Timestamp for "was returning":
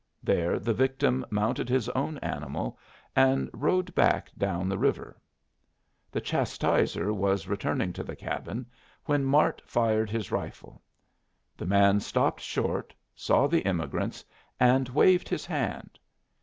7.13-7.93